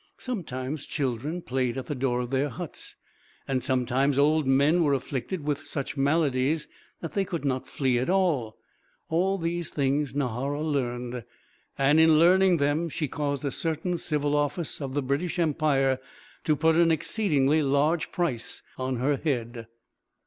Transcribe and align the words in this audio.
Sometimes 0.17 0.87
children 0.87 1.43
played 1.43 1.77
at 1.77 1.85
the 1.85 1.93
door 1.93 2.21
of 2.21 2.31
their 2.31 2.49
huts, 2.49 2.95
and 3.47 3.63
sometimes 3.63 4.17
old 4.17 4.47
men 4.47 4.83
were 4.83 4.95
afflicted 4.95 5.45
with 5.45 5.67
such 5.67 5.95
maladies 5.95 6.67
that 7.01 7.13
they 7.13 7.23
could 7.23 7.45
not 7.45 7.67
flee 7.69 7.99
at 7.99 8.09
all. 8.09 8.57
All 9.09 9.37
these 9.37 9.69
things 9.69 10.15
Nahara 10.15 10.63
learned; 10.63 11.23
and 11.77 11.99
in 11.99 12.17
learning 12.17 12.57
them 12.57 12.89
she 12.89 13.07
caused 13.07 13.45
a 13.45 13.51
certain 13.51 13.99
civil 13.99 14.35
office 14.35 14.81
of 14.81 14.95
the 14.95 15.03
British 15.03 15.37
Empire 15.37 15.99
to 16.45 16.55
put 16.55 16.75
an 16.75 16.89
exceedingly 16.89 17.61
large 17.61 18.11
price 18.11 18.63
on 18.79 18.95
her 18.95 19.17
head. 19.17 19.67